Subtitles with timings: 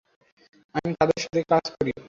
[0.75, 1.91] আমি তাদের সাথে কাছ করি।